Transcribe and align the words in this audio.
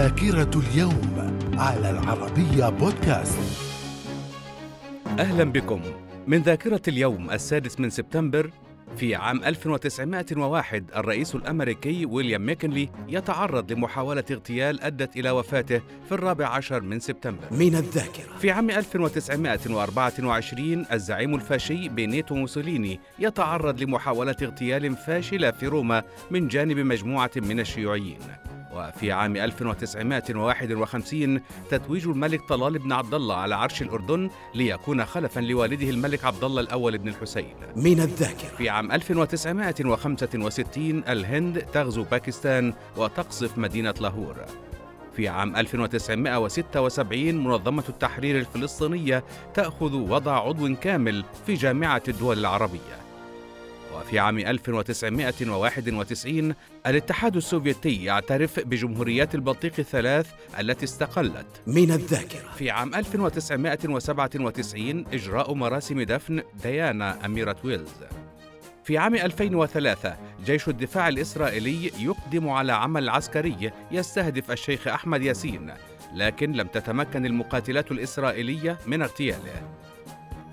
ذاكرة 0.00 0.60
اليوم 0.60 1.36
على 1.58 1.90
العربية 1.90 2.68
بودكاست. 2.68 3.38
أهلا 5.18 5.44
بكم. 5.44 5.80
من 6.26 6.42
ذاكرة 6.42 6.80
اليوم 6.88 7.30
السادس 7.30 7.80
من 7.80 7.90
سبتمبر 7.90 8.50
في 8.96 9.14
عام 9.14 9.44
1901 9.44 10.84
الرئيس 10.96 11.34
الأمريكي 11.34 12.06
ويليام 12.06 12.46
ميكنلي 12.46 12.88
يتعرض 13.08 13.72
لمحاولة 13.72 14.24
اغتيال 14.30 14.80
أدت 14.80 15.16
إلى 15.16 15.30
وفاته 15.30 15.80
في 16.08 16.12
الرابع 16.12 16.48
عشر 16.48 16.80
من 16.80 17.00
سبتمبر. 17.00 17.44
من 17.50 17.74
الذاكرة. 17.74 18.38
في 18.38 18.50
عام 18.50 18.70
1924 18.70 20.86
الزعيم 20.92 21.34
الفاشي 21.34 21.88
بينيتو 21.88 22.34
موسوليني 22.34 23.00
يتعرض 23.18 23.82
لمحاولة 23.82 24.36
اغتيال 24.42 24.96
فاشلة 24.96 25.50
في 25.50 25.66
روما 25.66 26.02
من 26.30 26.48
جانب 26.48 26.78
مجموعة 26.78 27.30
من 27.36 27.60
الشيوعيين. 27.60 28.18
وفي 28.88 29.12
عام 29.12 29.36
1951 29.36 31.40
تتويج 31.70 32.08
الملك 32.08 32.48
طلال 32.48 32.78
بن 32.78 32.92
عبد 32.92 33.14
الله 33.14 33.36
على 33.36 33.54
عرش 33.54 33.82
الأردن 33.82 34.30
ليكون 34.54 35.04
خلفا 35.04 35.40
لوالده 35.40 35.90
الملك 35.90 36.24
عبد 36.24 36.44
الله 36.44 36.60
الأول 36.60 36.98
بن 36.98 37.08
الحسين. 37.08 37.54
من 37.76 38.00
الذاكرة. 38.00 38.48
في 38.48 38.68
عام 38.68 38.92
1965 38.92 41.04
الهند 41.08 41.66
تغزو 41.72 42.04
باكستان 42.04 42.74
وتقصف 42.96 43.58
مدينة 43.58 43.94
لاهور. 44.00 44.36
في 45.16 45.28
عام 45.28 45.56
1976 45.56 47.34
منظمة 47.34 47.84
التحرير 47.88 48.38
الفلسطينية 48.38 49.24
تأخذ 49.54 49.94
وضع 49.94 50.32
عضو 50.32 50.76
كامل 50.76 51.24
في 51.46 51.54
جامعة 51.54 52.02
الدول 52.08 52.38
العربية. 52.38 53.09
وفي 54.10 54.18
عام 54.18 54.38
1991 54.38 56.54
الاتحاد 56.86 57.36
السوفيتي 57.36 58.04
يعترف 58.04 58.60
بجمهوريات 58.60 59.34
البلطيق 59.34 59.72
الثلاث 59.78 60.26
التي 60.60 60.84
استقلت. 60.84 61.46
من 61.66 61.90
الذاكرة. 61.90 62.50
في 62.58 62.70
عام 62.70 62.94
1997 62.94 65.04
إجراء 65.12 65.54
مراسم 65.54 66.02
دفن 66.02 66.42
ديانا 66.62 67.26
أميرة 67.26 67.56
ويلز. 67.64 67.94
في 68.84 68.98
عام 68.98 69.14
2003 69.14 70.16
جيش 70.44 70.68
الدفاع 70.68 71.08
الإسرائيلي 71.08 71.92
يقدم 71.98 72.48
على 72.48 72.72
عمل 72.72 73.08
عسكري 73.08 73.70
يستهدف 73.90 74.50
الشيخ 74.50 74.88
أحمد 74.88 75.22
ياسين 75.22 75.72
لكن 76.14 76.52
لم 76.52 76.66
تتمكن 76.66 77.26
المقاتلات 77.26 77.92
الإسرائيلية 77.92 78.78
من 78.86 79.02
اغتياله. 79.02 79.79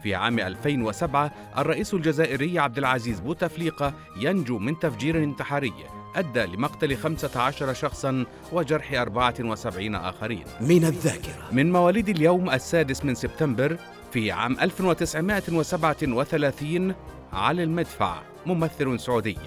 في 0.07 0.15
عام 0.15 0.39
2007 0.39 1.31
الرئيس 1.57 1.93
الجزائري 1.93 2.59
عبد 2.59 2.77
العزيز 2.77 3.19
بوتفليقة 3.19 3.93
ينجو 4.19 4.59
من 4.59 4.79
تفجير 4.79 5.23
انتحاري 5.23 5.73
أدى 6.15 6.45
لمقتل 6.45 6.97
15 6.97 7.73
شخصا 7.73 8.25
وجرح 8.51 8.93
74 8.93 9.95
آخرين. 9.95 10.43
من 10.61 10.85
الذاكرة. 10.85 11.47
من 11.51 11.71
مواليد 11.71 12.09
اليوم 12.09 12.49
السادس 12.49 13.05
من 13.05 13.15
سبتمبر 13.15 13.77
في 14.13 14.31
عام 14.31 14.59
1937 14.59 16.93
علي 17.33 17.63
المدفع 17.63 18.21
ممثل 18.45 18.99
سعودي. 18.99 19.37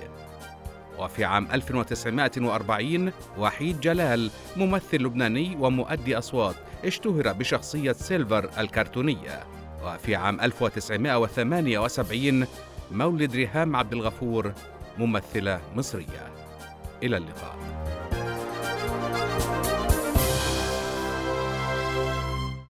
وفي 0.99 1.25
عام 1.25 1.49
1940 1.53 3.13
وحيد 3.39 3.81
جلال 3.81 4.31
ممثل 4.57 4.97
لبناني 4.97 5.57
ومؤدي 5.61 6.19
أصوات 6.19 6.55
اشتهر 6.85 7.33
بشخصية 7.33 7.93
سيلفر 7.93 8.51
الكرتونية. 8.59 9.60
وفي 9.85 10.15
عام 10.15 10.41
1978 10.41 12.47
مولد 12.91 13.35
ريهام 13.35 13.77
عبد 13.77 13.93
الغفور 13.93 14.53
ممثلة 14.99 15.61
مصرية. 15.77 16.33
إلى 17.03 17.17
اللقاء. 17.17 17.57